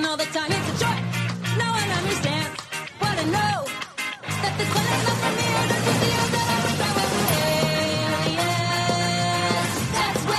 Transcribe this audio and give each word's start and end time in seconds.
all 0.00 0.16
the 0.16 0.24
time. 0.24 0.50
It's 0.50 0.82
a 0.82 0.86
what 2.98 3.18
I 3.18 3.24
know. 3.24 3.66
That 4.40 4.56
is 4.58 4.68
not 4.72 4.88
for 5.20 5.32
me. 5.36 5.44
That's 9.92 10.24
the 10.24 10.32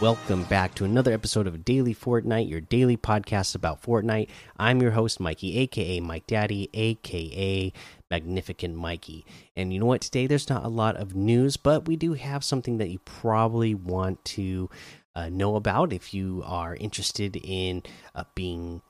Welcome 0.00 0.44
back 0.44 0.74
to 0.76 0.84
another 0.86 1.12
episode 1.12 1.46
of 1.46 1.62
Daily 1.64 1.94
Fortnite, 1.94 2.48
your 2.48 2.60
daily 2.62 2.96
podcast 2.96 3.54
about 3.54 3.82
Fortnite. 3.82 4.28
I'm 4.58 4.80
your 4.80 4.92
host, 4.92 5.20
Mikey, 5.20 5.58
aka 5.58 6.00
Mike 6.00 6.26
Daddy, 6.26 6.70
aka 6.72 7.70
Magnificent 8.10 8.76
Mikey. 8.76 9.26
And 9.54 9.74
you 9.74 9.80
know 9.80 9.86
what? 9.86 10.00
Today 10.00 10.26
there's 10.26 10.48
not 10.48 10.64
a 10.64 10.68
lot 10.68 10.96
of 10.96 11.14
news, 11.14 11.58
but 11.58 11.86
we 11.86 11.96
do 11.96 12.14
have 12.14 12.42
something 12.44 12.78
that 12.78 12.88
you 12.88 12.98
probably 13.00 13.74
want 13.74 14.24
to 14.24 14.70
uh, 15.16 15.30
know 15.30 15.56
about 15.56 15.92
if 15.92 16.12
you 16.12 16.42
are 16.44 16.76
interested 16.76 17.36
in 17.42 17.82
uh, 18.14 18.24
being 18.34 18.82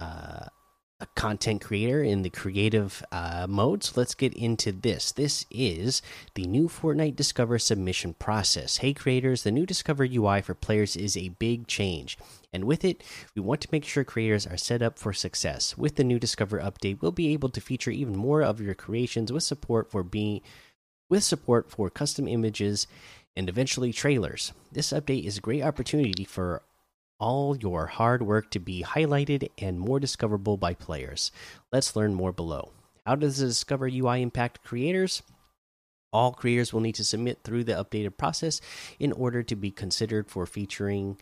uh, 0.00 0.46
a 1.00 1.06
content 1.14 1.60
creator 1.60 2.02
in 2.02 2.22
the 2.22 2.30
creative 2.30 3.04
uh, 3.12 3.46
mode. 3.48 3.84
So 3.84 3.92
let's 3.96 4.14
get 4.14 4.32
into 4.32 4.72
this. 4.72 5.12
This 5.12 5.44
is 5.50 6.02
the 6.34 6.44
new 6.44 6.68
Fortnite 6.68 7.14
Discover 7.14 7.58
submission 7.58 8.14
process. 8.14 8.78
Hey, 8.78 8.94
creators, 8.94 9.42
the 9.42 9.52
new 9.52 9.66
Discover 9.66 10.08
UI 10.10 10.40
for 10.40 10.54
players 10.54 10.96
is 10.96 11.16
a 11.16 11.28
big 11.28 11.66
change. 11.68 12.18
And 12.50 12.64
with 12.64 12.82
it, 12.82 13.04
we 13.36 13.42
want 13.42 13.60
to 13.60 13.68
make 13.70 13.84
sure 13.84 14.02
creators 14.04 14.46
are 14.46 14.56
set 14.56 14.80
up 14.80 14.98
for 14.98 15.12
success. 15.12 15.76
With 15.76 15.96
the 15.96 16.04
new 16.04 16.18
Discover 16.18 16.60
update, 16.60 17.02
we'll 17.02 17.12
be 17.12 17.32
able 17.34 17.50
to 17.50 17.60
feature 17.60 17.90
even 17.90 18.16
more 18.16 18.42
of 18.42 18.60
your 18.60 18.74
creations 18.74 19.30
with 19.30 19.42
support 19.42 19.90
for 19.90 20.02
being 20.02 20.40
with 21.10 21.24
support 21.24 21.70
for 21.70 21.88
custom 21.88 22.26
images 22.28 22.86
and 23.38 23.48
eventually 23.48 23.92
trailers. 23.92 24.52
This 24.72 24.92
update 24.92 25.24
is 25.24 25.38
a 25.38 25.40
great 25.40 25.62
opportunity 25.62 26.24
for 26.24 26.62
all 27.20 27.56
your 27.56 27.86
hard 27.86 28.20
work 28.20 28.50
to 28.50 28.58
be 28.58 28.82
highlighted 28.82 29.48
and 29.56 29.78
more 29.78 30.00
discoverable 30.00 30.56
by 30.56 30.74
players. 30.74 31.30
Let's 31.72 31.94
learn 31.94 32.14
more 32.14 32.32
below. 32.32 32.72
How 33.06 33.14
does 33.14 33.38
the 33.38 33.46
Discover 33.46 33.90
UI 33.92 34.22
impact 34.22 34.64
creators? 34.64 35.22
All 36.12 36.32
creators 36.32 36.72
will 36.72 36.80
need 36.80 36.96
to 36.96 37.04
submit 37.04 37.38
through 37.44 37.62
the 37.62 37.74
updated 37.74 38.16
process 38.16 38.60
in 38.98 39.12
order 39.12 39.44
to 39.44 39.54
be 39.54 39.70
considered 39.70 40.28
for 40.28 40.44
featuring 40.44 41.16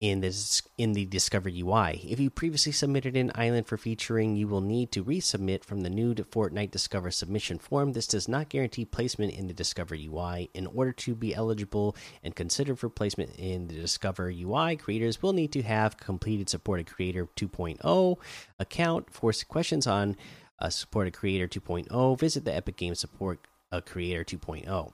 in 0.00 0.20
this 0.20 0.62
in 0.76 0.92
the 0.92 1.06
Discover 1.06 1.48
UI. 1.48 2.06
If 2.06 2.20
you 2.20 2.28
previously 2.28 2.72
submitted 2.72 3.16
an 3.16 3.32
island 3.34 3.66
for 3.66 3.78
featuring, 3.78 4.36
you 4.36 4.46
will 4.46 4.60
need 4.60 4.92
to 4.92 5.04
resubmit 5.04 5.64
from 5.64 5.80
the 5.80 5.90
new 5.90 6.14
Fortnite 6.14 6.70
Discover 6.70 7.10
submission 7.10 7.58
form. 7.58 7.92
This 7.92 8.06
does 8.06 8.28
not 8.28 8.50
guarantee 8.50 8.84
placement 8.84 9.32
in 9.32 9.46
the 9.46 9.54
Discover 9.54 9.94
UI. 9.94 10.50
In 10.52 10.66
order 10.66 10.92
to 10.92 11.14
be 11.14 11.34
eligible 11.34 11.96
and 12.22 12.36
considered 12.36 12.78
for 12.78 12.90
placement 12.90 13.36
in 13.36 13.68
the 13.68 13.74
Discover 13.74 14.30
UI, 14.30 14.76
creators 14.76 15.22
will 15.22 15.32
need 15.32 15.52
to 15.52 15.62
have 15.62 15.96
completed 15.96 16.50
Supported 16.50 16.86
Creator 16.86 17.28
2.0 17.36 18.16
account. 18.58 19.10
For 19.10 19.32
questions 19.48 19.86
on 19.86 20.16
uh, 20.58 20.68
Supported 20.68 21.14
Creator 21.14 21.48
2.0, 21.48 22.18
visit 22.18 22.44
the 22.44 22.54
Epic 22.54 22.76
Games 22.76 23.00
Support 23.00 23.46
uh, 23.72 23.80
Creator 23.80 24.24
2.0. 24.36 24.92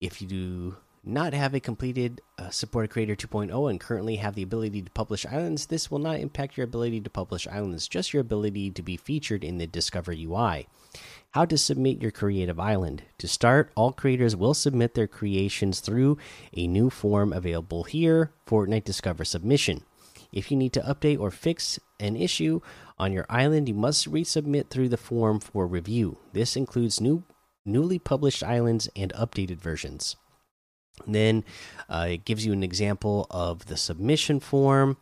If 0.00 0.20
you 0.20 0.26
do 0.26 0.76
not 1.06 1.32
have 1.34 1.54
a 1.54 1.60
completed 1.60 2.20
uh, 2.38 2.50
supported 2.50 2.90
creator 2.90 3.14
2.0 3.14 3.70
and 3.70 3.80
currently 3.80 4.16
have 4.16 4.34
the 4.34 4.42
ability 4.42 4.82
to 4.82 4.90
publish 4.92 5.26
islands 5.26 5.66
this 5.66 5.90
will 5.90 5.98
not 5.98 6.18
impact 6.18 6.56
your 6.56 6.64
ability 6.64 7.00
to 7.00 7.10
publish 7.10 7.46
islands 7.46 7.86
just 7.88 8.12
your 8.12 8.20
ability 8.20 8.70
to 8.70 8.82
be 8.82 8.96
featured 8.96 9.44
in 9.44 9.58
the 9.58 9.66
discover 9.66 10.12
ui 10.12 10.66
how 11.34 11.44
to 11.44 11.58
submit 11.58 12.00
your 12.00 12.12
creative 12.12 12.60
island. 12.60 13.02
To 13.18 13.26
start 13.26 13.72
all 13.74 13.90
creators 13.90 14.36
will 14.36 14.54
submit 14.54 14.94
their 14.94 15.08
creations 15.08 15.80
through 15.80 16.16
a 16.56 16.68
new 16.68 16.90
form 16.90 17.32
available 17.32 17.82
here 17.82 18.30
fortnite 18.46 18.84
discover 18.84 19.24
submission. 19.24 19.82
If 20.32 20.52
you 20.52 20.56
need 20.56 20.72
to 20.74 20.80
update 20.80 21.18
or 21.18 21.32
fix 21.32 21.80
an 21.98 22.16
issue 22.16 22.60
on 22.98 23.12
your 23.12 23.26
island 23.28 23.68
you 23.68 23.74
must 23.74 24.10
resubmit 24.10 24.70
through 24.70 24.88
the 24.90 24.96
form 24.96 25.40
for 25.40 25.66
review. 25.66 26.18
This 26.32 26.56
includes 26.56 27.00
new 27.00 27.24
newly 27.66 27.98
published 27.98 28.44
islands 28.44 28.88
and 28.94 29.12
updated 29.14 29.56
versions 29.56 30.16
then 31.06 31.44
uh, 31.88 32.06
it 32.10 32.24
gives 32.24 32.46
you 32.46 32.52
an 32.52 32.62
example 32.62 33.26
of 33.30 33.66
the 33.66 33.76
submission 33.76 34.40
form. 34.40 34.96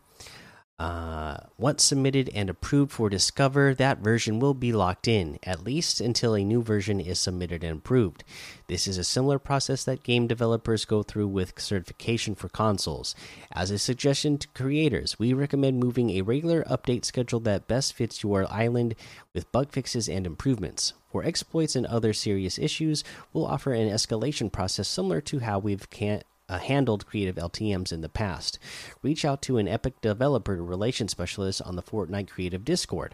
Uh, 0.79 1.37
once 1.57 1.83
submitted 1.83 2.29
and 2.33 2.49
approved 2.49 2.91
for 2.91 3.07
Discover, 3.07 3.75
that 3.75 3.99
version 3.99 4.39
will 4.39 4.55
be 4.55 4.73
locked 4.73 5.07
in, 5.07 5.37
at 5.43 5.63
least 5.63 6.01
until 6.01 6.35
a 6.35 6.43
new 6.43 6.63
version 6.63 6.99
is 6.99 7.19
submitted 7.19 7.63
and 7.63 7.77
approved. 7.77 8.23
This 8.67 8.87
is 8.87 8.97
a 8.97 9.03
similar 9.03 9.37
process 9.37 9.83
that 9.83 10.03
game 10.03 10.25
developers 10.25 10.83
go 10.83 11.03
through 11.03 11.27
with 11.27 11.59
certification 11.59 12.33
for 12.33 12.49
consoles. 12.49 13.15
As 13.51 13.69
a 13.69 13.77
suggestion 13.77 14.39
to 14.39 14.47
creators, 14.49 15.19
we 15.19 15.31
recommend 15.31 15.79
moving 15.79 16.09
a 16.09 16.21
regular 16.21 16.63
update 16.63 17.05
schedule 17.05 17.39
that 17.41 17.67
best 17.67 17.93
fits 17.93 18.23
your 18.23 18.51
island 18.51 18.95
with 19.33 19.51
bug 19.51 19.71
fixes 19.71 20.09
and 20.09 20.25
improvements. 20.25 20.93
For 21.13 21.23
exploits 21.23 21.75
and 21.75 21.85
other 21.85 22.11
serious 22.11 22.57
issues, 22.57 23.03
we'll 23.31 23.45
offer 23.45 23.71
an 23.71 23.87
escalation 23.87 24.51
process 24.51 24.87
similar 24.87 25.21
to 25.21 25.39
how 25.39 25.59
we've 25.59 25.87
can 25.91 26.23
uh, 26.49 26.57
handled 26.57 27.05
creative 27.05 27.35
LTMs 27.35 27.93
in 27.93 28.01
the 28.01 28.09
past. 28.09 28.57
Reach 29.03 29.23
out 29.23 29.43
to 29.43 29.59
an 29.59 29.67
Epic 29.67 30.01
developer 30.01 30.55
relations 30.55 31.11
specialist 31.11 31.61
on 31.61 31.75
the 31.75 31.83
Fortnite 31.83 32.29
Creative 32.29 32.65
Discord. 32.65 33.13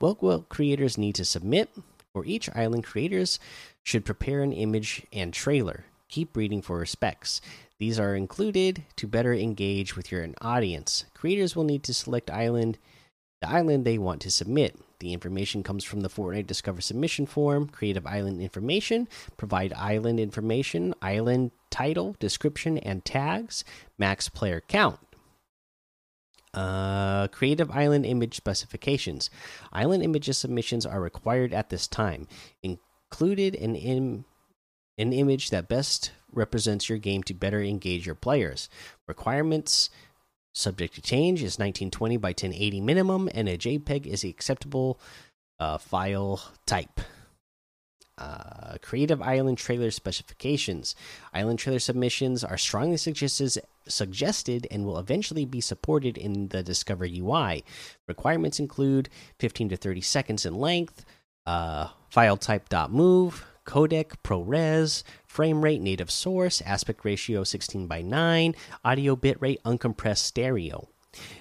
Will 0.00 0.46
creators 0.48 0.96
need 0.96 1.16
to 1.16 1.24
submit? 1.26 1.68
For 2.14 2.24
each 2.24 2.48
island, 2.56 2.84
creators 2.84 3.38
should 3.82 4.06
prepare 4.06 4.42
an 4.42 4.54
image 4.54 5.06
and 5.12 5.34
trailer. 5.34 5.84
Keep 6.08 6.34
reading 6.34 6.62
for 6.62 6.84
specs. 6.86 7.42
These 7.78 8.00
are 8.00 8.16
included 8.16 8.84
to 8.96 9.06
better 9.06 9.34
engage 9.34 9.96
with 9.96 10.10
your 10.10 10.26
audience. 10.40 11.04
Creators 11.12 11.54
will 11.54 11.64
need 11.64 11.82
to 11.82 11.92
select 11.92 12.30
island 12.30 12.78
the 13.42 13.50
island 13.50 13.84
they 13.84 13.98
want 13.98 14.22
to 14.22 14.30
submit. 14.30 14.80
The 15.00 15.12
information 15.12 15.62
comes 15.62 15.84
from 15.84 16.00
the 16.00 16.08
Fortnite 16.08 16.46
Discover 16.46 16.80
submission 16.80 17.26
form, 17.26 17.68
creative 17.68 18.06
island 18.06 18.40
information, 18.40 19.08
provide 19.36 19.72
island 19.74 20.18
information, 20.18 20.94
island 21.00 21.52
title, 21.70 22.16
description, 22.18 22.78
and 22.78 23.04
tags, 23.04 23.64
max 23.96 24.28
player 24.28 24.60
count. 24.66 24.98
Uh, 26.54 27.28
creative 27.28 27.70
island 27.70 28.04
image 28.04 28.34
specifications. 28.34 29.30
Island 29.72 30.02
images 30.02 30.38
submissions 30.38 30.84
are 30.84 31.00
required 31.00 31.52
at 31.52 31.68
this 31.68 31.86
time. 31.86 32.26
Included 32.62 33.54
an 33.54 33.76
Im 33.76 34.24
an 34.98 35.12
image 35.12 35.50
that 35.50 35.68
best 35.68 36.10
represents 36.32 36.88
your 36.88 36.98
game 36.98 37.22
to 37.22 37.32
better 37.32 37.62
engage 37.62 38.04
your 38.04 38.16
players. 38.16 38.68
Requirements 39.06 39.90
subject 40.52 40.94
to 40.94 41.02
change 41.02 41.40
is 41.40 41.58
1920 41.58 42.16
by 42.16 42.30
1080 42.30 42.80
minimum, 42.80 43.28
and 43.34 43.48
a 43.48 43.56
JPEG 43.56 44.06
is 44.06 44.22
the 44.22 44.30
acceptable 44.30 45.00
uh, 45.60 45.78
file 45.78 46.40
type. 46.66 47.00
Uh, 48.18 48.76
creative 48.82 49.22
Island 49.22 49.58
trailer 49.58 49.92
specifications. 49.92 50.96
Island 51.32 51.60
trailer 51.60 51.78
submissions 51.78 52.42
are 52.42 52.58
strongly 52.58 52.96
suggested, 52.96 53.62
suggested 53.86 54.66
and 54.72 54.84
will 54.84 54.98
eventually 54.98 55.44
be 55.44 55.60
supported 55.60 56.18
in 56.18 56.48
the 56.48 56.64
Discover 56.64 57.06
UI. 57.06 57.64
Requirements 58.08 58.58
include 58.58 59.08
15 59.38 59.68
to 59.68 59.76
30 59.76 60.00
seconds 60.00 60.44
in 60.44 60.56
length, 60.56 61.04
uh, 61.46 61.88
file 62.10 62.36
type 62.36 62.68
.dot 62.68 62.90
.move, 62.90 63.46
codec 63.68 64.16
ProRes, 64.24 65.02
frame 65.26 65.62
rate 65.62 65.82
native 65.82 66.10
source, 66.10 66.62
aspect 66.62 67.04
ratio 67.04 67.44
16 67.44 67.86
by 67.86 68.00
9, 68.00 68.54
audio 68.82 69.14
bitrate 69.14 69.60
uncompressed 69.62 70.24
stereo. 70.24 70.88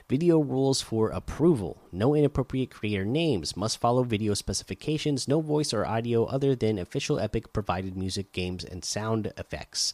Video 0.10 0.40
rules 0.40 0.82
for 0.82 1.10
approval. 1.10 1.82
No 1.94 2.14
inappropriate 2.14 2.70
creator 2.70 3.06
names. 3.06 3.56
Must 3.56 3.80
follow 3.80 4.04
video 4.04 4.34
specifications. 4.34 5.28
No 5.28 5.40
voice 5.40 5.74
or 5.74 5.86
audio 5.86 6.26
other 6.26 6.54
than 6.54 6.78
official 6.78 7.18
Epic 7.18 7.54
provided 7.54 7.96
music, 7.96 8.34
games, 8.34 8.66
and 8.66 8.84
sound 8.84 9.32
effects. 9.38 9.94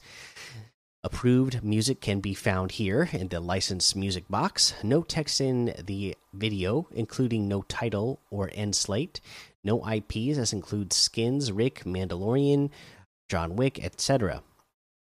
Approved 1.03 1.63
music 1.63 1.99
can 2.01 2.19
be 2.19 2.33
found 2.33 2.71
here 2.71 3.09
in 3.11 3.27
the 3.27 3.41
licensed 3.41 3.95
music 3.95 4.23
box. 4.29 4.73
No 4.83 5.03
text 5.03 5.41
in 5.41 5.75
the 5.85 6.15
video, 6.33 6.87
including 6.93 7.47
no 7.47 7.63
title 7.63 8.21
or 8.31 8.49
end 8.53 8.75
slate. 8.75 9.19
No 9.63 9.85
IPs, 9.87 10.37
as 10.37 10.53
includes 10.53 10.95
Skins, 10.95 11.51
Rick, 11.51 11.83
Mandalorian, 11.85 12.69
John 13.29 13.55
Wick, 13.55 13.83
etc. 13.83 14.43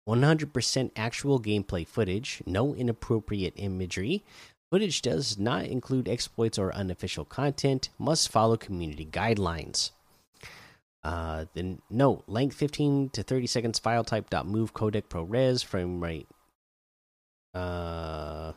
100% 0.07 0.91
actual 0.95 1.39
gameplay 1.39 1.87
footage. 1.87 2.41
No 2.45 2.75
inappropriate 2.75 3.53
imagery. 3.55 4.23
Footage 4.71 5.01
does 5.01 5.37
not 5.37 5.65
include 5.65 6.07
exploits 6.07 6.57
or 6.57 6.73
unofficial 6.73 7.25
content. 7.25 7.89
Must 7.99 8.29
follow 8.29 8.57
community 8.57 9.05
guidelines. 9.05 9.91
Uh, 11.03 11.45
then 11.55 11.81
note 11.89 12.23
length 12.27 12.55
15 12.55 13.09
to 13.09 13.23
30 13.23 13.47
seconds. 13.47 13.79
File 13.79 14.03
type 14.03 14.29
dot 14.29 14.45
.move 14.45 14.73
codec 14.73 15.03
ProRes 15.09 15.65
frame 15.65 16.01
rate. 16.01 16.27
Uh, 17.53 18.53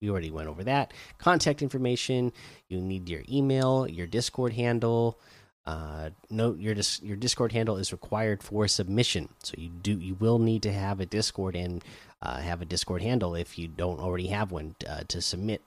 we 0.00 0.10
already 0.10 0.30
went 0.30 0.48
over 0.48 0.64
that. 0.64 0.92
Contact 1.18 1.62
information. 1.62 2.32
You 2.68 2.80
need 2.80 3.08
your 3.08 3.22
email, 3.30 3.86
your 3.86 4.08
Discord 4.08 4.54
handle, 4.54 5.20
Uh, 5.64 6.10
note 6.28 6.58
your 6.58 6.74
dis 6.74 7.00
your 7.02 7.16
Discord 7.16 7.52
handle 7.52 7.76
is 7.76 7.92
required 7.92 8.42
for 8.42 8.66
submission, 8.66 9.28
so 9.42 9.54
you 9.56 9.68
do 9.68 9.96
you 9.96 10.14
will 10.14 10.38
need 10.38 10.62
to 10.64 10.72
have 10.72 10.98
a 10.98 11.06
Discord 11.06 11.54
and 11.54 11.84
uh, 12.20 12.38
have 12.38 12.60
a 12.60 12.64
Discord 12.66 13.02
handle 13.02 13.36
if 13.36 13.58
you 13.58 13.68
don't 13.68 14.00
already 14.00 14.26
have 14.26 14.50
one 14.50 14.74
uh, 14.88 15.04
to 15.08 15.20
submit 15.20 15.62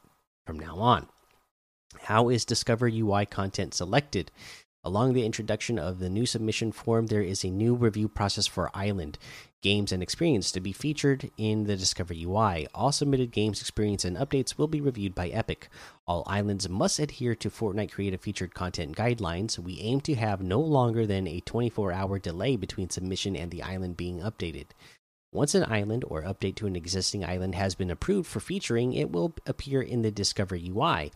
from 0.45 0.59
now 0.59 0.75
on. 0.77 1.07
How 2.01 2.27
is 2.29 2.43
Discover 2.43 2.89
UI 2.89 3.25
content 3.25 3.73
selected? 3.73 4.31
Along 4.83 5.13
the 5.13 5.25
introduction 5.25 5.79
of 5.79 5.97
the 5.97 6.09
new 6.09 6.27
submission 6.27 6.71
form, 6.71 7.07
there 7.07 7.23
is 7.23 7.43
a 7.43 7.49
new 7.49 7.73
review 7.73 8.07
process 8.07 8.45
for 8.45 8.69
Island 8.73 9.17
games 9.65 9.91
and 9.91 10.03
experience 10.03 10.51
to 10.51 10.59
be 10.59 10.71
featured 10.71 11.31
in 11.39 11.63
the 11.63 11.75
Discover 11.75 12.13
UI. 12.13 12.67
All 12.75 12.91
submitted 12.91 13.31
games, 13.31 13.59
experience, 13.59 14.05
and 14.05 14.15
updates 14.15 14.59
will 14.59 14.67
be 14.67 14.79
reviewed 14.79 15.15
by 15.15 15.29
Epic. 15.29 15.69
All 16.05 16.21
islands 16.27 16.69
must 16.69 16.99
adhere 16.99 17.33
to 17.33 17.49
Fortnite 17.49 17.91
Creative 17.91 18.21
Featured 18.21 18.53
Content 18.53 18.95
guidelines. 18.95 19.57
We 19.57 19.79
aim 19.81 20.01
to 20.01 20.13
have 20.13 20.43
no 20.43 20.59
longer 20.59 21.07
than 21.07 21.27
a 21.27 21.39
24 21.39 21.91
hour 21.91 22.19
delay 22.19 22.57
between 22.57 22.91
submission 22.91 23.35
and 23.35 23.49
the 23.49 23.63
island 23.63 23.97
being 23.97 24.19
updated. 24.19 24.67
Once 25.31 25.55
an 25.55 25.65
island 25.67 26.05
or 26.09 26.21
update 26.21 26.53
to 26.57 26.67
an 26.67 26.75
existing 26.75 27.25
island 27.25 27.55
has 27.55 27.73
been 27.73 27.89
approved 27.89 28.29
for 28.29 28.39
featuring, 28.39 28.93
it 28.93 29.11
will 29.11 29.33
appear 29.47 29.81
in 29.81 30.03
the 30.03 30.11
Discover 30.11 30.57
UI. 30.57 31.11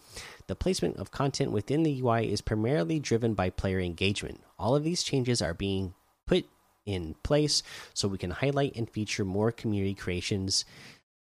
The 0.47 0.55
placement 0.55 0.97
of 0.97 1.11
content 1.11 1.51
within 1.51 1.83
the 1.83 2.01
UI 2.01 2.33
is 2.33 2.41
primarily 2.41 2.99
driven 2.99 3.35
by 3.35 3.51
player 3.51 3.79
engagement. 3.79 4.41
All 4.57 4.75
of 4.75 4.83
these 4.83 5.03
changes 5.03 5.39
are 5.39 5.53
being 5.53 5.93
put 6.25 6.47
in 6.89 7.15
place 7.23 7.63
so 7.93 8.07
we 8.07 8.17
can 8.17 8.31
highlight 8.31 8.75
and 8.75 8.89
feature 8.89 9.25
more 9.25 9.51
community 9.51 9.93
creations 9.93 10.65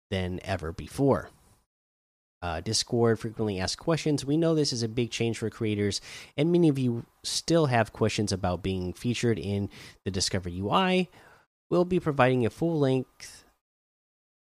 than 0.10 0.40
ever 0.44 0.72
before. 0.72 1.30
Uh, 2.42 2.62
Discord 2.62 3.20
frequently 3.20 3.60
asked 3.60 3.80
questions. 3.80 4.24
We 4.24 4.38
know 4.38 4.54
this 4.54 4.72
is 4.72 4.84
a 4.84 4.88
big 4.88 5.10
change 5.10 5.40
for 5.40 5.50
creators, 5.50 6.02
and 6.38 6.52
many 6.52 6.70
of 6.70 6.78
you 6.78 7.06
still 7.24 7.66
have 7.66 7.94
questions 7.94 8.32
about 8.32 8.62
being 8.62 8.94
featured 8.94 9.40
in 9.40 9.70
the 10.06 10.12
Discover 10.12 10.50
UI 10.50 11.10
we'll 11.70 11.86
be 11.86 12.00
providing 12.00 12.46
a 12.46 12.50
full 12.50 12.80
length 12.80 13.44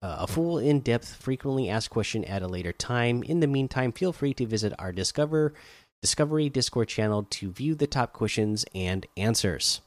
uh, 0.04 0.18
a 0.22 0.28
full 0.28 0.58
in-depth 0.58 1.14
frequently 1.14 1.70
asked 1.70 1.92
question 1.92 2.26
at 2.26 2.42
a 2.42 2.48
later 2.48 2.72
time 2.72 3.24
in 3.24 3.40
the 3.40 3.48
meantime 3.48 3.92
feel 3.92 4.14
free 4.14 4.34
to 4.34 4.46
visit 4.46 4.74
our 4.80 4.92
discover 4.92 5.54
discovery 6.02 6.50
discord 6.50 6.88
channel 6.88 7.26
to 7.30 7.52
view 7.52 7.76
the 7.76 7.88
top 7.88 8.14
questions 8.14 8.66
and 8.74 9.06
answers 9.16 9.82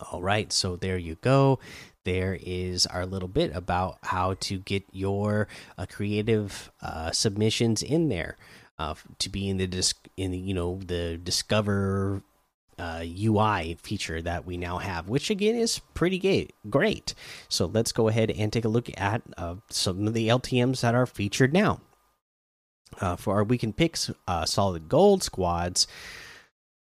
all 0.00 0.22
right 0.22 0.52
so 0.52 0.76
there 0.76 0.98
you 0.98 1.16
go 1.20 1.58
there 2.04 2.38
is 2.40 2.86
our 2.86 3.04
little 3.04 3.28
bit 3.28 3.54
about 3.54 3.98
how 4.02 4.34
to 4.34 4.58
get 4.58 4.84
your 4.92 5.48
uh, 5.76 5.86
creative 5.90 6.70
uh, 6.80 7.10
submissions 7.10 7.82
in 7.82 8.08
there 8.08 8.36
uh, 8.78 8.94
to 9.18 9.28
be 9.28 9.48
in 9.48 9.56
the 9.56 9.66
disc 9.66 10.08
in 10.16 10.30
the 10.30 10.38
you 10.38 10.54
know 10.54 10.78
the 10.86 11.16
discover 11.16 12.22
uh, 12.78 13.04
UI 13.04 13.76
feature 13.82 14.20
that 14.20 14.44
we 14.44 14.56
now 14.56 14.78
have, 14.78 15.08
which 15.08 15.30
again 15.30 15.54
is 15.54 15.80
pretty 15.94 16.52
great. 16.68 17.14
So 17.48 17.66
let's 17.66 17.92
go 17.92 18.08
ahead 18.08 18.30
and 18.30 18.52
take 18.52 18.64
a 18.64 18.68
look 18.70 18.90
at 18.98 19.22
uh, 19.36 19.56
some 19.70 20.06
of 20.06 20.14
the 20.14 20.28
LTMs 20.28 20.80
that 20.82 20.94
are 20.94 21.06
featured 21.06 21.52
now. 21.52 21.80
Uh, 23.00 23.16
for 23.16 23.34
our 23.34 23.44
weekend 23.44 23.76
picks, 23.76 24.10
uh, 24.28 24.44
Solid 24.44 24.88
Gold 24.88 25.22
squads, 25.22 25.86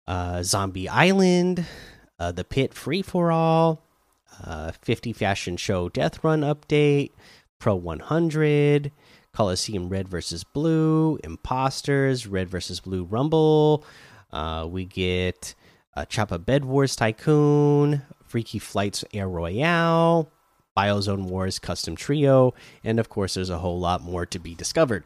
uh, 0.06 0.42
Zombie 0.42 0.88
Island, 0.88 1.64
uh, 2.22 2.32
The 2.32 2.44
Pit 2.44 2.72
Free 2.72 3.02
for 3.02 3.32
All, 3.32 3.82
50 4.80 5.12
Fashion 5.12 5.56
Show 5.56 5.88
Death 5.88 6.22
Run 6.22 6.42
Update, 6.42 7.10
Pro 7.58 7.74
100, 7.74 8.92
Coliseum 9.32 9.88
Red 9.88 10.08
versus 10.08 10.44
Blue, 10.44 11.18
Imposters, 11.24 12.26
Red 12.26 12.48
versus 12.48 12.80
Blue 12.80 13.04
Rumble. 13.04 13.84
we 14.66 14.84
get 14.84 15.54
uh, 15.96 16.04
Choppa 16.04 16.42
Bed 16.44 16.64
Wars 16.64 16.94
Tycoon, 16.94 18.02
Freaky 18.24 18.58
Flights 18.58 19.04
Air 19.12 19.28
Royale, 19.28 20.30
Biozone 20.76 21.24
Wars 21.24 21.58
Custom 21.58 21.96
Trio, 21.96 22.54
and 22.84 22.98
of 23.00 23.08
course, 23.08 23.34
there's 23.34 23.50
a 23.50 23.58
whole 23.58 23.78
lot 23.78 24.00
more 24.00 24.24
to 24.26 24.38
be 24.38 24.54
discovered. 24.54 25.04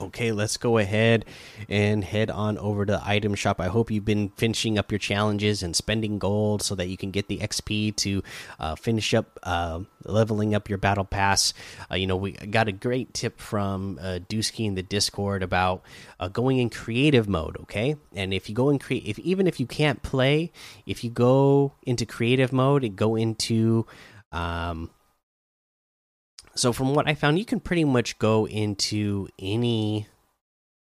Okay, 0.00 0.32
let's 0.32 0.56
go 0.56 0.78
ahead 0.78 1.26
and 1.68 2.02
head 2.02 2.30
on 2.30 2.58
over 2.58 2.84
to 2.84 3.00
item 3.04 3.34
shop. 3.34 3.60
I 3.60 3.68
hope 3.68 3.90
you've 3.90 4.04
been 4.04 4.30
finishing 4.30 4.76
up 4.76 4.90
your 4.90 4.98
challenges 4.98 5.62
and 5.62 5.76
spending 5.76 6.18
gold 6.18 6.62
so 6.62 6.74
that 6.74 6.88
you 6.88 6.96
can 6.96 7.10
get 7.10 7.28
the 7.28 7.38
XP 7.38 7.94
to 7.96 8.22
uh, 8.58 8.74
finish 8.74 9.14
up 9.14 9.38
uh, 9.44 9.80
leveling 10.04 10.54
up 10.54 10.68
your 10.68 10.78
battle 10.78 11.04
pass. 11.04 11.54
Uh, 11.90 11.94
you 11.94 12.06
know, 12.06 12.16
we 12.16 12.32
got 12.32 12.68
a 12.68 12.72
great 12.72 13.14
tip 13.14 13.38
from 13.38 14.00
uh, 14.02 14.18
Dusky 14.28 14.66
in 14.66 14.74
the 14.74 14.82
Discord 14.82 15.42
about 15.42 15.84
uh, 16.18 16.28
going 16.28 16.58
in 16.58 16.70
creative 16.70 17.28
mode. 17.28 17.56
Okay, 17.60 17.94
and 18.14 18.34
if 18.34 18.48
you 18.48 18.54
go 18.54 18.70
in 18.70 18.78
create, 18.78 19.06
if 19.06 19.18
even 19.20 19.46
if 19.46 19.60
you 19.60 19.66
can't 19.66 20.02
play, 20.02 20.50
if 20.84 21.04
you 21.04 21.10
go 21.10 21.74
into 21.82 22.06
creative 22.06 22.52
mode 22.52 22.82
and 22.82 22.96
go 22.96 23.14
into 23.14 23.86
um, 24.32 24.90
so 26.54 26.72
from 26.72 26.94
what 26.94 27.08
I 27.08 27.14
found, 27.14 27.38
you 27.38 27.44
can 27.44 27.60
pretty 27.60 27.84
much 27.84 28.18
go 28.18 28.46
into 28.46 29.28
any 29.38 30.06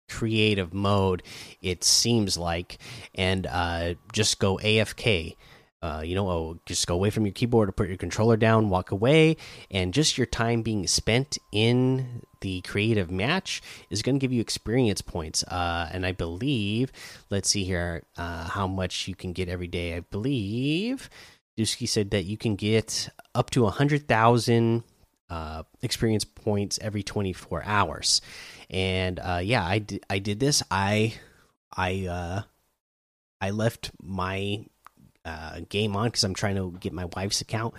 creative 0.09 0.73
mode. 0.73 1.23
It 1.61 1.83
seems 1.83 2.37
like, 2.37 2.77
and 3.15 3.45
uh, 3.47 3.95
just 4.13 4.39
go 4.39 4.57
AFK. 4.57 5.35
Uh, 5.79 6.01
you 6.03 6.15
know, 6.15 6.27
oh, 6.27 6.59
just 6.65 6.87
go 6.87 6.95
away 6.95 7.11
from 7.11 7.25
your 7.25 7.33
keyboard 7.33 7.69
or 7.69 7.71
put 7.71 7.87
your 7.87 7.97
controller 7.97 8.35
down, 8.35 8.69
walk 8.69 8.91
away, 8.91 9.37
and 9.69 9.93
just 9.93 10.17
your 10.17 10.25
time 10.25 10.63
being 10.63 10.87
spent 10.87 11.37
in 11.51 12.23
the 12.41 12.61
creative 12.61 13.11
match 13.11 13.61
is 13.91 14.01
going 14.01 14.15
to 14.15 14.19
give 14.19 14.33
you 14.33 14.41
experience 14.41 15.01
points. 15.01 15.43
Uh, 15.43 15.87
and 15.91 16.03
I 16.03 16.13
believe, 16.13 16.91
let's 17.29 17.49
see 17.49 17.63
here, 17.63 18.03
uh, 18.17 18.45
how 18.45 18.65
much 18.65 19.07
you 19.07 19.13
can 19.13 19.33
get 19.33 19.49
every 19.49 19.67
day. 19.67 19.95
I 19.95 19.99
believe 19.99 21.11
Dusky 21.57 21.85
said 21.85 22.09
that 22.09 22.25
you 22.25 22.37
can 22.37 22.55
get 22.55 23.09
up 23.35 23.51
to 23.51 23.67
a 23.67 23.71
hundred 23.71 24.07
thousand 24.07 24.83
uh, 25.29 25.63
experience 25.81 26.25
points 26.25 26.79
every 26.81 27.03
24 27.03 27.63
hours. 27.65 28.21
And 28.69 29.19
uh, 29.19 29.41
yeah, 29.43 29.65
I 29.65 29.79
did, 29.79 30.05
I 30.09 30.19
did 30.19 30.39
this. 30.39 30.63
I 30.71 31.13
I 31.75 32.05
uh, 32.05 32.41
I 33.39 33.51
left 33.51 33.91
my 34.01 34.65
uh, 35.25 35.61
game 35.69 35.95
on 35.95 36.05
because 36.05 36.23
I'm 36.23 36.33
trying 36.33 36.55
to 36.55 36.71
get 36.79 36.93
my 36.93 37.05
wife's 37.15 37.41
account 37.41 37.73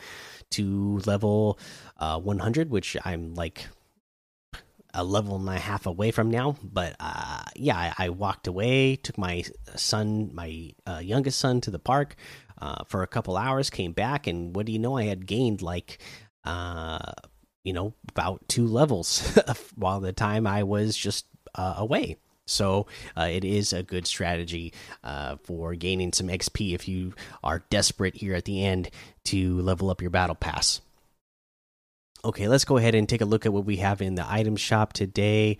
to 0.50 0.98
level 1.06 1.58
uh, 1.98 2.18
100, 2.18 2.70
which 2.70 2.96
I'm 3.04 3.34
like 3.34 3.66
a 4.94 5.04
level 5.04 5.36
and 5.36 5.48
a 5.48 5.58
half 5.58 5.86
away 5.86 6.10
from 6.10 6.30
now. 6.30 6.56
But 6.62 6.96
uh, 7.00 7.42
yeah, 7.56 7.76
I, 7.76 8.06
I, 8.06 8.08
walked 8.10 8.46
away, 8.46 8.96
took 8.96 9.18
my 9.18 9.44
son, 9.76 10.30
my 10.34 10.72
uh, 10.86 11.00
youngest 11.02 11.38
son, 11.38 11.60
to 11.62 11.70
the 11.70 11.78
park 11.78 12.16
uh, 12.60 12.84
for 12.86 13.02
a 13.02 13.06
couple 13.06 13.36
hours, 13.36 13.70
came 13.70 13.92
back, 13.92 14.26
and 14.26 14.54
what 14.54 14.66
do 14.66 14.72
you 14.72 14.78
know? 14.78 14.96
I 14.96 15.04
had 15.04 15.26
gained 15.26 15.62
like 15.62 15.98
uh, 16.44 17.12
you 17.64 17.72
know, 17.72 17.94
about 18.08 18.46
two 18.48 18.66
levels 18.66 19.38
while 19.76 20.00
the 20.00 20.12
time 20.12 20.46
I 20.46 20.62
was 20.62 20.96
just 20.96 21.26
uh, 21.54 21.74
away. 21.76 22.16
So 22.46 22.86
uh, 23.16 23.28
it 23.30 23.44
is 23.44 23.72
a 23.72 23.82
good 23.82 24.06
strategy 24.06 24.72
uh, 25.04 25.36
for 25.44 25.74
gaining 25.74 26.12
some 26.12 26.28
XP 26.28 26.74
if 26.74 26.88
you 26.88 27.12
are 27.44 27.62
desperate 27.68 28.16
here 28.16 28.34
at 28.34 28.46
the 28.46 28.64
end 28.64 28.90
to 29.24 29.60
level 29.60 29.90
up 29.90 30.00
your 30.00 30.10
battle 30.10 30.34
pass. 30.34 30.80
Okay, 32.24 32.48
let's 32.48 32.64
go 32.64 32.78
ahead 32.78 32.94
and 32.94 33.08
take 33.08 33.20
a 33.20 33.26
look 33.26 33.46
at 33.46 33.52
what 33.52 33.64
we 33.64 33.76
have 33.76 34.02
in 34.02 34.14
the 34.14 34.28
item 34.28 34.56
shop 34.56 34.92
today. 34.92 35.58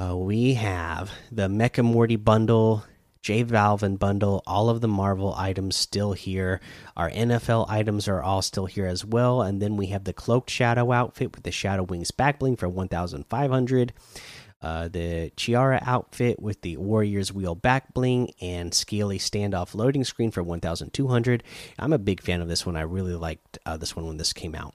Uh, 0.00 0.16
we 0.16 0.54
have 0.54 1.10
the 1.32 1.48
Mecha 1.48 1.84
Morty 1.84 2.16
bundle 2.16 2.84
J 3.24 3.42
Balvin 3.42 3.98
bundle, 3.98 4.42
all 4.46 4.68
of 4.68 4.82
the 4.82 4.86
Marvel 4.86 5.34
items 5.34 5.76
still 5.76 6.12
here. 6.12 6.60
Our 6.94 7.10
NFL 7.10 7.64
items 7.70 8.06
are 8.06 8.22
all 8.22 8.42
still 8.42 8.66
here 8.66 8.86
as 8.86 9.02
well. 9.02 9.40
And 9.40 9.62
then 9.62 9.78
we 9.78 9.86
have 9.86 10.04
the 10.04 10.12
Cloaked 10.12 10.50
Shadow 10.50 10.92
outfit 10.92 11.34
with 11.34 11.42
the 11.42 11.50
Shadow 11.50 11.84
Wings 11.84 12.10
back 12.10 12.38
bling 12.38 12.56
for 12.56 12.68
1,500. 12.68 13.94
Uh, 14.60 14.88
the 14.88 15.32
Chiara 15.36 15.82
outfit 15.86 16.38
with 16.38 16.60
the 16.60 16.76
Warriors 16.76 17.32
Wheel 17.32 17.54
back 17.54 17.94
bling 17.94 18.30
and 18.42 18.74
Scaly 18.74 19.18
standoff 19.18 19.74
loading 19.74 20.04
screen 20.04 20.30
for 20.30 20.42
1,200. 20.42 21.42
I'm 21.78 21.94
a 21.94 21.98
big 21.98 22.20
fan 22.20 22.42
of 22.42 22.48
this 22.48 22.66
one. 22.66 22.76
I 22.76 22.82
really 22.82 23.14
liked 23.14 23.58
uh, 23.64 23.78
this 23.78 23.96
one 23.96 24.06
when 24.06 24.18
this 24.18 24.34
came 24.34 24.54
out. 24.54 24.74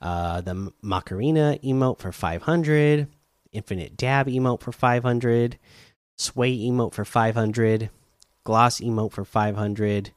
Uh, 0.00 0.40
the 0.40 0.72
Macarena 0.82 1.58
emote 1.64 1.98
for 1.98 2.12
500. 2.12 3.08
Infinite 3.50 3.96
Dab 3.96 4.28
emote 4.28 4.60
for 4.60 4.70
500. 4.70 5.58
Sway 6.18 6.56
emote 6.58 6.92
for 6.92 7.04
500, 7.04 7.90
Gloss 8.44 8.80
emote 8.80 9.12
for 9.12 9.24
500. 9.24 10.12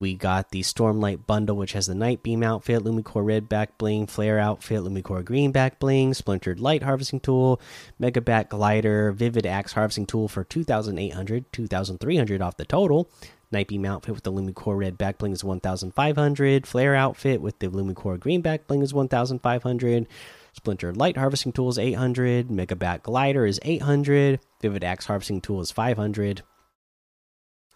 We 0.00 0.14
got 0.14 0.50
the 0.50 0.62
Stormlight 0.62 1.26
bundle, 1.26 1.56
which 1.56 1.72
has 1.74 1.86
the 1.86 1.94
Night 1.94 2.22
Beam 2.22 2.42
outfit, 2.42 2.82
Lumicore 2.82 3.26
Red 3.26 3.50
back 3.50 3.76
bling, 3.76 4.06
Flare 4.06 4.38
outfit, 4.38 4.80
Lumicore 4.80 5.22
Green 5.22 5.52
back 5.52 5.78
bling, 5.78 6.14
Splintered 6.14 6.58
Light 6.58 6.82
harvesting 6.82 7.20
tool, 7.20 7.60
Mega 7.98 8.22
Bat 8.22 8.48
glider, 8.48 9.12
Vivid 9.12 9.44
Axe 9.44 9.74
harvesting 9.74 10.06
tool 10.06 10.26
for 10.26 10.42
2,800, 10.42 11.52
2,300 11.52 12.40
off 12.40 12.56
the 12.56 12.64
total. 12.64 13.10
Night 13.52 13.68
Beam 13.68 13.84
outfit 13.84 14.14
with 14.14 14.24
the 14.24 14.32
Lumicore 14.32 14.78
Red 14.78 14.96
back 14.96 15.18
bling 15.18 15.32
is 15.32 15.44
1,500. 15.44 16.66
Flare 16.66 16.94
outfit 16.94 17.42
with 17.42 17.58
the 17.58 17.66
Lumicore 17.66 18.18
Green 18.18 18.40
back 18.40 18.66
bling 18.66 18.80
is 18.80 18.94
1,500. 18.94 20.06
Splinter 20.52 20.92
Light 20.92 21.16
Harvesting 21.16 21.52
Tool 21.52 21.68
is 21.68 21.78
800. 21.78 22.50
Mega 22.50 22.76
Bat 22.76 23.02
Glider 23.02 23.46
is 23.46 23.60
800. 23.62 24.40
Vivid 24.60 24.84
Axe 24.84 25.06
Harvesting 25.06 25.40
Tool 25.40 25.60
is 25.60 25.70
500. 25.70 26.42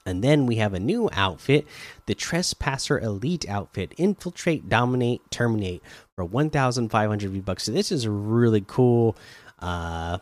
And 0.07 0.23
then 0.23 0.47
we 0.47 0.57
have 0.57 0.75
a 0.75 0.81
new 0.81 1.09
outfit, 1.13 1.67
the 2.07 2.15
Trespasser 2.15 2.99
Elite 2.99 3.49
outfit. 3.49 3.95
Infiltrate, 3.97 4.69
dominate, 4.69 5.23
terminate 5.31 5.83
for 6.15 6.25
1,500 6.25 7.31
V 7.31 7.41
bucks. 7.41 7.65
So 7.65 7.73
this 7.73 7.91
is 7.91 8.05
a 8.05 8.11
really 8.11 8.63
cool, 8.67 9.17
uh, 9.61 10.19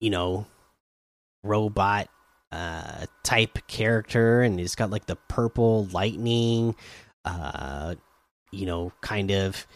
you 0.00 0.10
know, 0.10 0.46
robot 1.42 2.08
uh 2.52 3.06
type 3.22 3.58
character, 3.68 4.42
and 4.42 4.58
it's 4.58 4.74
got 4.74 4.90
like 4.90 5.06
the 5.06 5.16
purple 5.28 5.86
lightning, 5.92 6.74
uh, 7.24 7.94
you 8.50 8.66
know, 8.66 8.92
kind 9.00 9.30
of 9.30 9.66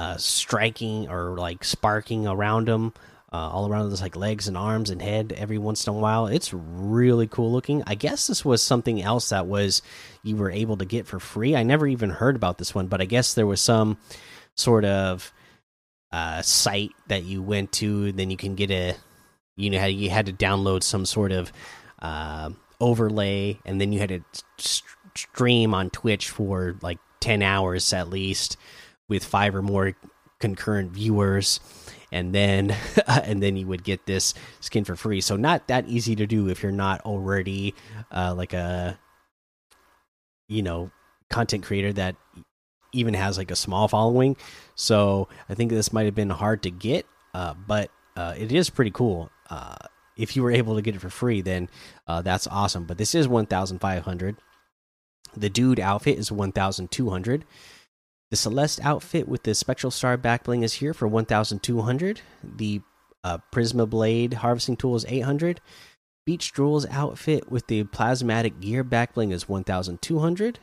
uh 0.00 0.16
striking 0.16 1.08
or 1.08 1.36
like 1.36 1.62
sparking 1.62 2.26
around 2.26 2.68
him 2.68 2.92
uh, 3.32 3.36
all 3.36 3.68
around 3.68 3.90
his 3.90 4.00
like 4.00 4.16
legs 4.16 4.48
and 4.48 4.56
arms 4.56 4.90
and 4.90 5.00
head 5.00 5.32
every 5.36 5.58
once 5.58 5.86
in 5.86 5.92
a 5.92 5.96
while. 5.96 6.26
It's 6.26 6.52
really 6.52 7.28
cool 7.28 7.52
looking. 7.52 7.82
I 7.86 7.94
guess 7.94 8.26
this 8.26 8.44
was 8.44 8.62
something 8.62 9.00
else 9.00 9.28
that 9.28 9.46
was 9.46 9.82
you 10.22 10.36
were 10.36 10.50
able 10.50 10.76
to 10.78 10.84
get 10.84 11.06
for 11.06 11.20
free. 11.20 11.54
I 11.54 11.62
never 11.62 11.86
even 11.86 12.10
heard 12.10 12.34
about 12.34 12.58
this 12.58 12.74
one, 12.74 12.88
but 12.88 13.00
I 13.00 13.04
guess 13.04 13.34
there 13.34 13.46
was 13.46 13.60
some 13.60 13.98
sort 14.56 14.84
of 14.84 15.32
uh, 16.10 16.42
site 16.42 16.92
that 17.06 17.22
you 17.22 17.40
went 17.40 17.70
to. 17.72 18.10
Then 18.10 18.30
you 18.30 18.36
can 18.36 18.56
get 18.56 18.70
a 18.72 18.96
you 19.56 19.70
know 19.70 19.84
you 19.86 20.10
had 20.10 20.26
to 20.26 20.32
download 20.32 20.82
some 20.82 21.06
sort 21.06 21.30
of 21.30 21.52
uh, 22.02 22.50
overlay, 22.80 23.60
and 23.64 23.80
then 23.80 23.92
you 23.92 24.00
had 24.00 24.08
to 24.08 24.24
st 24.58 24.84
stream 25.16 25.74
on 25.74 25.90
Twitch 25.90 26.30
for 26.30 26.76
like 26.82 26.98
ten 27.20 27.42
hours 27.42 27.92
at 27.92 28.08
least 28.08 28.56
with 29.10 29.22
five 29.22 29.54
or 29.54 29.60
more 29.60 29.94
concurrent 30.38 30.92
viewers 30.92 31.60
and 32.12 32.34
then 32.34 32.74
and 33.06 33.42
then 33.42 33.56
you 33.56 33.66
would 33.66 33.84
get 33.84 34.06
this 34.06 34.34
skin 34.60 34.84
for 34.84 34.96
free. 34.96 35.20
So 35.20 35.36
not 35.36 35.68
that 35.68 35.86
easy 35.86 36.16
to 36.16 36.26
do 36.26 36.48
if 36.48 36.62
you're 36.62 36.72
not 36.72 37.02
already 37.02 37.74
uh, 38.10 38.34
like 38.34 38.52
a 38.52 38.98
you 40.48 40.62
know 40.62 40.90
content 41.28 41.64
creator 41.64 41.92
that 41.92 42.16
even 42.92 43.14
has 43.14 43.38
like 43.38 43.50
a 43.50 43.56
small 43.56 43.86
following. 43.88 44.36
So 44.74 45.28
I 45.48 45.54
think 45.54 45.70
this 45.70 45.92
might 45.92 46.06
have 46.06 46.14
been 46.14 46.30
hard 46.30 46.62
to 46.64 46.70
get, 46.70 47.06
uh, 47.34 47.54
but 47.54 47.90
uh, 48.16 48.34
it 48.36 48.50
is 48.50 48.68
pretty 48.68 48.90
cool. 48.90 49.30
Uh, 49.48 49.76
if 50.16 50.34
you 50.34 50.42
were 50.42 50.50
able 50.50 50.74
to 50.74 50.82
get 50.82 50.96
it 50.96 51.00
for 51.00 51.10
free, 51.10 51.40
then 51.40 51.68
uh, 52.08 52.22
that's 52.22 52.46
awesome. 52.48 52.84
But 52.84 52.98
this 52.98 53.14
is 53.14 53.28
one 53.28 53.46
thousand 53.46 53.78
five 53.78 54.04
hundred. 54.04 54.36
The 55.36 55.48
dude 55.48 55.78
outfit 55.78 56.18
is 56.18 56.32
one 56.32 56.50
thousand 56.50 56.90
two 56.90 57.10
hundred. 57.10 57.44
The 58.30 58.36
Celeste 58.36 58.80
outfit 58.84 59.26
with 59.26 59.42
the 59.42 59.54
Spectral 59.56 59.90
Star 59.90 60.16
backbling 60.16 60.62
is 60.62 60.74
here 60.74 60.94
for 60.94 61.08
1,200. 61.08 62.20
The 62.44 62.80
uh, 63.24 63.38
Prisma 63.52 63.90
Blade 63.90 64.34
harvesting 64.34 64.76
tool 64.76 64.94
is 64.94 65.04
800. 65.08 65.60
Beach 66.24 66.52
Jules 66.54 66.86
outfit 66.86 67.50
with 67.50 67.66
the 67.66 67.84
Plasmatic 67.84 68.60
Gear 68.60 68.84
backbling 68.84 69.32
is 69.32 69.48
1,200. 69.48 70.60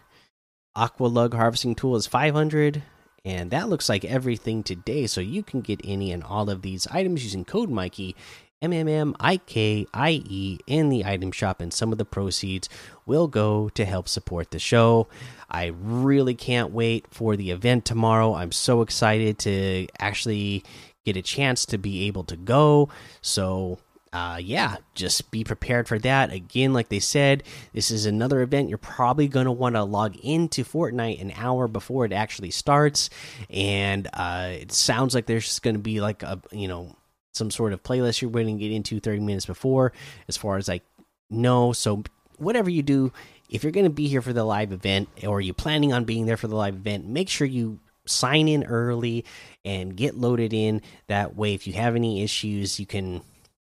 Aqua 0.77 1.07
Lug 1.07 1.33
harvesting 1.33 1.75
tool 1.75 1.97
is 1.97 2.07
500. 2.07 2.83
And 3.25 3.51
that 3.51 3.67
looks 3.67 3.89
like 3.89 4.05
everything 4.05 4.63
today. 4.63 5.05
So 5.05 5.19
you 5.19 5.43
can 5.43 5.59
get 5.59 5.81
any 5.83 6.13
and 6.13 6.23
all 6.23 6.49
of 6.49 6.61
these 6.61 6.87
items 6.87 7.25
using 7.25 7.43
code 7.43 7.69
Mikey 7.69 8.15
M 8.59 8.73
M 8.73 8.87
M 8.87 9.15
I 9.19 9.37
K 9.37 9.85
I 9.93 10.23
E 10.25 10.57
in 10.65 10.89
the 10.89 11.05
item 11.05 11.31
shop, 11.31 11.61
and 11.61 11.71
some 11.71 11.91
of 11.91 11.99
the 11.99 12.05
proceeds 12.05 12.67
will 13.05 13.27
go 13.27 13.69
to 13.69 13.85
help 13.85 14.07
support 14.07 14.49
the 14.49 14.57
show. 14.57 15.07
I 15.49 15.67
really 15.67 16.33
can't 16.33 16.71
wait 16.71 17.05
for 17.11 17.35
the 17.35 17.51
event 17.51 17.85
tomorrow. 17.85 18.33
I'm 18.33 18.51
so 18.51 18.81
excited 18.81 19.37
to 19.39 19.87
actually 19.99 20.63
get 21.05 21.15
a 21.15 21.21
chance 21.21 21.67
to 21.67 21.77
be 21.77 22.07
able 22.07 22.23
to 22.25 22.35
go. 22.35 22.89
So, 23.21 23.77
uh, 24.11 24.39
yeah, 24.41 24.77
just 24.95 25.29
be 25.29 25.43
prepared 25.43 25.87
for 25.87 25.99
that. 25.99 26.33
Again, 26.33 26.73
like 26.73 26.89
they 26.89 26.99
said, 26.99 27.43
this 27.73 27.91
is 27.91 28.07
another 28.07 28.41
event 28.41 28.69
you're 28.69 28.79
probably 28.79 29.27
going 29.27 29.45
to 29.45 29.51
want 29.51 29.75
to 29.75 29.83
log 29.83 30.17
into 30.17 30.63
Fortnite 30.63 31.21
an 31.21 31.31
hour 31.37 31.67
before 31.67 32.05
it 32.05 32.11
actually 32.11 32.51
starts. 32.51 33.11
And 33.51 34.07
uh, 34.13 34.49
it 34.53 34.71
sounds 34.71 35.13
like 35.13 35.27
there's 35.27 35.59
going 35.59 35.75
to 35.75 35.81
be 35.81 36.01
like 36.01 36.23
a, 36.23 36.41
you 36.51 36.67
know, 36.67 36.95
some 37.37 37.51
sort 37.51 37.73
of 37.73 37.83
playlist 37.83 38.21
you're 38.21 38.31
waiting 38.31 38.57
to 38.57 38.63
get 38.63 38.73
into 38.73 38.99
30 38.99 39.21
minutes 39.21 39.45
before, 39.45 39.93
as 40.27 40.35
far 40.37 40.57
as 40.57 40.69
I 40.69 40.81
know. 41.29 41.73
So, 41.73 42.03
whatever 42.37 42.69
you 42.69 42.83
do, 42.83 43.11
if 43.49 43.63
you're 43.63 43.71
going 43.71 43.85
to 43.85 43.89
be 43.89 44.07
here 44.07 44.21
for 44.21 44.33
the 44.33 44.43
live 44.43 44.71
event 44.71 45.09
or 45.25 45.39
you're 45.41 45.53
planning 45.53 45.93
on 45.93 46.03
being 46.03 46.25
there 46.25 46.37
for 46.37 46.47
the 46.47 46.55
live 46.55 46.75
event, 46.75 47.07
make 47.07 47.29
sure 47.29 47.47
you 47.47 47.79
sign 48.05 48.47
in 48.47 48.63
early 48.63 49.25
and 49.63 49.95
get 49.95 50.17
loaded 50.17 50.53
in. 50.53 50.81
That 51.07 51.35
way, 51.35 51.53
if 51.53 51.67
you 51.67 51.73
have 51.73 51.95
any 51.95 52.23
issues, 52.23 52.79
you 52.79 52.85
can, 52.85 53.21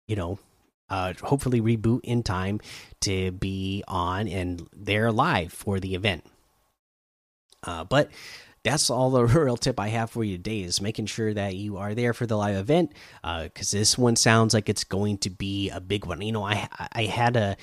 you 0.07 0.15
know, 0.15 0.39
uh, 0.89 1.13
hopefully 1.23 1.61
reboot 1.61 2.01
in 2.03 2.21
time 2.21 2.59
to 3.01 3.31
be 3.31 3.83
on 3.87 4.27
and 4.27 4.67
they're 4.73 5.11
live 5.11 5.53
for 5.53 5.79
the 5.79 5.95
event. 5.95 6.25
Uh, 7.63 7.83
but 7.83 8.09
that's 8.63 8.89
all 8.89 9.09
the 9.09 9.25
real 9.39 9.57
tip 9.57 9.79
I 9.79 9.89
have 9.89 10.09
for 10.09 10.23
you 10.23 10.37
today 10.37 10.61
is 10.61 10.81
making 10.81 11.07
sure 11.07 11.33
that 11.33 11.55
you 11.55 11.77
are 11.77 11.95
there 11.95 12.13
for 12.13 12.25
the 12.25 12.37
live 12.37 12.55
event 12.55 12.93
because 13.23 13.73
uh, 13.73 13.77
this 13.77 13.97
one 13.97 14.15
sounds 14.15 14.53
like 14.53 14.69
it's 14.69 14.83
going 14.83 15.17
to 15.19 15.29
be 15.29 15.69
a 15.69 15.81
big 15.81 16.05
one. 16.05 16.21
You 16.21 16.31
know, 16.31 16.43
I 16.43 16.67
I 16.93 17.03
had 17.03 17.35
a 17.35 17.57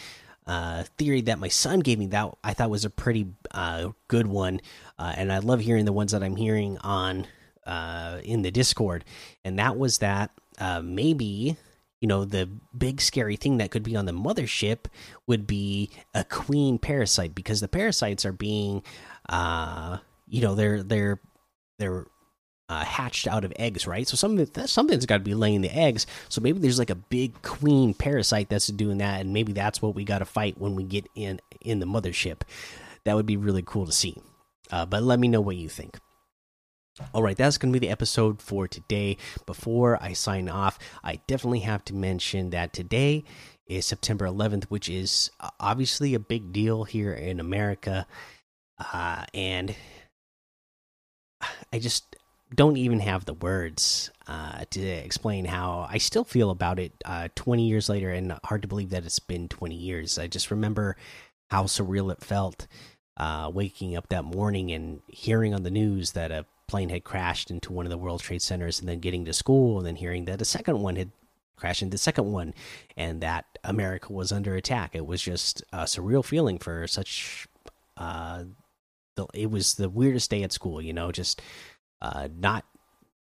uh, 0.47 0.85
theory 0.97 1.21
that 1.23 1.39
my 1.39 1.49
son 1.49 1.81
gave 1.81 1.99
me 1.99 2.07
that 2.07 2.35
I 2.43 2.55
thought 2.55 2.71
was 2.71 2.85
a 2.85 2.91
pretty 2.91 3.27
uh, 3.51 3.91
good 4.09 4.27
one, 4.27 4.61
uh, 4.99 5.13
and 5.17 5.33
I 5.33 5.39
love 5.39 5.61
hearing 5.61 5.85
the 5.85 5.93
ones 5.93 6.13
that 6.13 6.23
I'm 6.23 6.37
hearing 6.37 6.79
on 6.79 7.27
uh, 7.67 8.21
in 8.25 8.43
the 8.43 8.51
Discord, 8.51 9.05
and 9.45 9.59
that 9.59 9.77
was 9.77 9.99
that 9.99 10.31
uh, 10.59 10.81
maybe 10.83 11.57
you 12.01 12.09
know 12.09 12.25
the 12.25 12.49
big 12.77 13.01
scary 13.01 13.37
thing 13.37 13.59
that 13.59 13.71
could 13.71 13.83
be 13.83 13.95
on 13.95 14.07
the 14.07 14.13
mothership 14.13 14.87
would 15.27 15.47
be 15.47 15.91
a 16.15 16.25
queen 16.25 16.79
parasite 16.79 17.35
because 17.35 17.61
the 17.61 17.69
parasites 17.69 18.25
are 18.25 18.33
being 18.33 18.83
uh 19.29 19.99
you 20.29 20.43
know 20.43 20.55
they're 20.55 20.83
they're 20.83 21.21
they're 21.79 22.07
uh, 22.69 22.85
hatched 22.85 23.27
out 23.27 23.45
of 23.45 23.53
eggs, 23.57 23.87
right? 23.87 24.07
So 24.07 24.17
something 24.17 24.67
something's 24.67 25.07
got 25.07 25.19
to 25.19 25.25
be 25.25 25.35
laying 25.35 25.63
the 25.63 25.75
eggs. 25.75 26.07
So 26.29 26.41
maybe 26.41 26.59
there's 26.59 26.79
like 26.79 26.91
a 26.91 26.95
big 26.95 27.41
queen 27.43 27.95
parasite 27.95 28.49
that's 28.49 28.67
doing 28.67 28.99
that, 28.99 29.21
and 29.21 29.33
maybe 29.33 29.53
that's 29.53 29.81
what 29.81 29.95
we 29.95 30.05
got 30.05 30.19
to 30.19 30.25
fight 30.25 30.59
when 30.59 30.75
we 30.75 30.85
get 30.85 31.07
in 31.15 31.41
in 31.61 31.81
the 31.81 31.87
mothership. 31.87 32.43
That 33.05 33.17
would 33.17 33.27
be 33.27 33.37
really 33.37 33.63
cool 33.63 33.87
to 33.87 33.93
see. 33.93 34.17
Uh, 34.71 34.85
but 34.85 35.03
let 35.03 35.19
me 35.19 35.29
know 35.29 35.41
what 35.41 35.57
you 35.57 35.69
think. 35.69 35.99
All 37.15 37.23
right, 37.23 37.37
that's 37.37 37.59
going 37.59 37.73
to 37.73 37.79
be 37.79 37.87
the 37.87 37.93
episode 37.93 38.43
for 38.43 38.67
today. 38.67 39.17
Before 39.47 40.03
I 40.03 40.13
sign 40.13 40.49
off, 40.49 40.79
I 41.05 41.21
definitely 41.27 41.61
have 41.61 41.85
to 41.87 41.95
mention 41.95 42.51
that 42.51 42.73
today 42.73 43.25
is 43.67 43.87
September 43.87 44.27
11th, 44.27 44.65
which 44.65 44.89
is 44.89 45.31
uh, 45.41 45.51
obviously 45.61 46.15
a 46.15 46.19
big 46.19 46.53
deal 46.53 46.85
here 46.85 47.13
in 47.13 47.39
America. 47.39 48.07
Uh, 48.93 49.25
and 49.33 49.75
I 51.73 51.79
just 51.79 52.17
don't 52.55 52.77
even 52.77 53.01
have 53.01 53.25
the 53.25 53.35
words 53.35 54.11
uh, 54.27 54.65
to 54.71 54.81
explain 54.81 55.45
how 55.45 55.87
I 55.91 55.99
still 55.99 56.25
feel 56.25 56.51
about 56.51 56.79
it 56.79 56.93
uh, 57.05 57.29
20 57.35 57.67
years 57.67 57.89
later, 57.89 58.11
and 58.11 58.39
hard 58.45 58.63
to 58.63 58.69
believe 58.69 58.91
that 58.91 59.05
it's 59.05 59.19
been 59.19 59.49
20 59.49 59.75
years. 59.75 60.19
I 60.19 60.27
just 60.27 60.51
remember 60.51 60.97
how 61.51 61.65
surreal 61.65 62.11
it 62.13 62.23
felt 62.23 62.67
uh, 63.17 63.51
waking 63.53 63.97
up 63.97 64.09
that 64.09 64.25
morning 64.25 64.71
and 64.71 65.01
hearing 65.09 65.55
on 65.55 65.63
the 65.63 65.71
news 65.71 66.13
that 66.13 66.31
a 66.31 66.47
plane 66.69 66.89
had 66.89 67.05
crashed 67.05 67.51
into 67.51 67.73
one 67.73 67.87
of 67.87 67.91
the 67.91 67.99
World 67.99 68.21
Trade 68.21 68.43
Centers, 68.43 68.81
and 68.81 68.89
then 68.89 69.01
getting 69.01 69.25
to 69.25 69.33
school, 69.33 69.79
and 69.79 69.87
then 69.87 69.97
hearing 69.97 70.25
that 70.27 70.41
a 70.41 70.47
second 70.47 70.81
one 70.81 70.97
had 70.97 71.11
crashed 71.57 71.83
into 71.83 71.95
the 71.95 71.99
second 71.99 72.31
one, 72.31 72.55
and 72.97 73.21
that 73.21 73.45
America 73.65 74.13
was 74.13 74.33
under 74.33 74.55
attack. 74.55 74.95
It 74.95 75.07
was 75.07 75.21
just 75.21 75.63
a 75.73 75.85
surreal 75.85 76.25
feeling 76.25 76.59
for 76.59 76.87
such. 76.87 77.47
The, 79.19 79.27
it 79.35 79.51
was 79.51 79.75
the 79.75 79.89
weirdest 79.89 80.31
day 80.31 80.45
at 80.45 80.53
school, 80.53 80.81
you 80.81 80.93
know, 80.93 81.11
just 81.11 81.43
uh, 82.01 82.29
not 82.39 82.65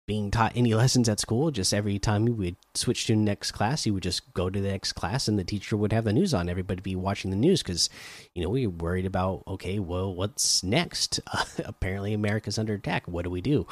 being 0.06 0.30
taught 0.30 0.52
any 0.54 0.74
lessons 0.74 1.08
at 1.08 1.18
school. 1.18 1.50
Just 1.50 1.72
every 1.72 1.98
time 1.98 2.28
you 2.28 2.34
would 2.34 2.56
switch 2.74 3.06
to 3.06 3.14
the 3.14 3.18
next 3.18 3.52
class, 3.52 3.86
you 3.86 3.94
would 3.94 4.02
just 4.02 4.32
go 4.34 4.50
to 4.50 4.60
the 4.60 4.68
next 4.68 4.92
class, 4.92 5.26
and 5.26 5.38
the 5.38 5.44
teacher 5.44 5.74
would 5.74 5.92
have 5.92 6.04
the 6.04 6.12
news 6.12 6.34
on. 6.34 6.50
Everybody 6.50 6.82
be 6.82 6.96
watching 6.96 7.30
the 7.30 7.36
news 7.36 7.62
because, 7.62 7.88
you 8.34 8.42
know, 8.42 8.50
we 8.50 8.66
were 8.66 8.72
worried 8.74 9.06
about 9.06 9.42
okay, 9.48 9.78
well, 9.78 10.14
what's 10.14 10.62
next? 10.62 11.20
Uh, 11.32 11.44
apparently, 11.64 12.12
America's 12.12 12.58
under 12.58 12.74
attack. 12.74 13.08
What 13.08 13.24
do 13.24 13.30
we 13.30 13.40
do? 13.40 13.66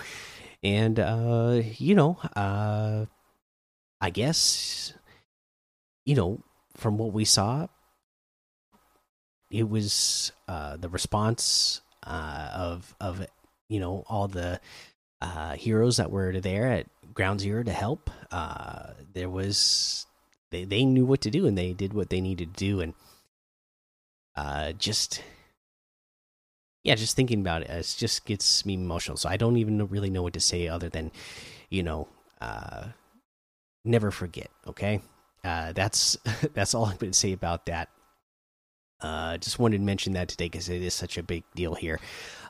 And 0.63 0.99
uh, 0.99 1.61
you 1.79 1.95
know, 1.95 2.19
uh, 2.35 3.05
I 4.01 4.11
guess, 4.11 4.95
you 6.07 6.15
know, 6.15 6.43
from 6.77 6.97
what 6.97 7.13
we 7.13 7.27
saw, 7.27 7.69
it 9.51 9.69
was 9.69 10.33
uh, 10.49 10.77
the 10.79 10.89
response 10.89 11.81
uh, 12.05 12.51
of 12.53 12.95
of 13.01 13.27
you 13.69 13.81
know 13.81 14.05
all 14.09 14.29
the 14.29 14.61
uh, 15.21 15.55
heroes 15.55 15.97
that 15.97 16.11
were 16.11 16.41
there 16.41 16.71
at 16.71 16.87
Ground 17.15 17.41
Zero 17.41 17.63
to 17.63 17.73
help. 17.73 18.11
Uh, 18.31 18.91
there 19.13 19.31
was 19.31 20.07
they 20.51 20.65
they 20.65 20.85
knew 20.85 21.05
what 21.05 21.21
to 21.23 21.31
do 21.31 21.47
and 21.47 21.57
they 21.57 21.73
did 21.73 21.93
what 21.93 22.11
they 22.11 22.21
needed 22.21 22.55
to 22.55 22.65
do 22.65 22.81
and 22.81 22.95
uh, 24.37 24.73
just 24.73 25.23
yeah, 26.83 26.95
just 26.95 27.17
thinking 27.17 27.41
about 27.41 27.63
it, 27.63 27.71
it 27.71 27.95
just 27.97 28.27
gets 28.27 28.67
me 28.67 28.75
emotional. 28.75 29.17
So 29.17 29.29
I 29.29 29.39
don't 29.39 29.57
even 29.57 29.87
really 29.89 30.11
know 30.11 30.23
what 30.23 30.35
to 30.35 30.41
say 30.41 30.69
other 30.69 30.91
than 30.91 31.11
you 31.71 31.83
know 31.83 32.09
uh, 32.41 32.89
never 33.85 34.11
forget. 34.11 34.51
Okay, 34.67 35.01
uh, 35.45 35.73
that's 35.73 36.19
that's 36.55 36.75
all 36.75 36.85
I'm 36.87 36.97
going 36.97 37.13
to 37.13 37.19
say 37.19 37.33
about 37.33 37.67
that. 37.67 37.89
Uh, 39.01 39.37
just 39.39 39.59
wanted 39.59 39.79
to 39.79 39.85
mention 39.85 40.15
that 40.15 40.29
today 40.29 40.47
because 40.47 40.69
it 40.69 40.83
is 40.83 40.95
such 40.95 41.19
a 41.19 41.23
big 41.23 41.45
deal 41.55 41.75
here. 41.75 42.01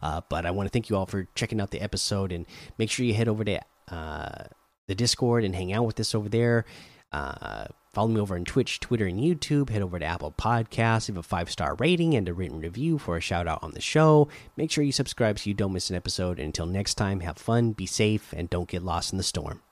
Uh, 0.02 0.20
but 0.28 0.46
I 0.46 0.50
want 0.50 0.66
to 0.66 0.70
thank 0.70 0.88
you 0.88 0.96
all 0.96 1.06
for 1.06 1.26
checking 1.34 1.60
out 1.60 1.70
the 1.70 1.80
episode 1.80 2.32
and 2.32 2.46
make 2.78 2.90
sure 2.90 3.04
you 3.04 3.14
head 3.14 3.28
over 3.28 3.44
to 3.44 3.60
uh, 3.88 4.44
the 4.86 4.94
Discord 4.94 5.44
and 5.44 5.54
hang 5.54 5.72
out 5.72 5.86
with 5.86 5.98
us 5.98 6.14
over 6.14 6.28
there. 6.28 6.64
Uh, 7.12 7.66
follow 7.92 8.08
me 8.08 8.20
over 8.20 8.34
on 8.34 8.44
Twitch, 8.44 8.80
Twitter, 8.80 9.06
and 9.06 9.20
YouTube. 9.20 9.70
Head 9.70 9.82
over 9.82 9.98
to 9.98 10.04
Apple 10.04 10.32
Podcasts, 10.36 11.08
leave 11.08 11.16
a 11.16 11.22
five 11.22 11.50
star 11.50 11.74
rating 11.76 12.14
and 12.14 12.28
a 12.28 12.34
written 12.34 12.60
review 12.60 12.98
for 12.98 13.16
a 13.16 13.20
shout 13.20 13.46
out 13.46 13.62
on 13.62 13.70
the 13.72 13.80
show. 13.80 14.28
Make 14.56 14.70
sure 14.70 14.84
you 14.84 14.92
subscribe 14.92 15.38
so 15.38 15.48
you 15.48 15.54
don't 15.54 15.72
miss 15.72 15.90
an 15.90 15.96
episode. 15.96 16.38
And 16.38 16.46
until 16.46 16.66
next 16.66 16.94
time, 16.94 17.20
have 17.20 17.38
fun, 17.38 17.72
be 17.72 17.86
safe, 17.86 18.32
and 18.36 18.50
don't 18.50 18.68
get 18.68 18.82
lost 18.82 19.12
in 19.12 19.18
the 19.18 19.24
storm. 19.24 19.62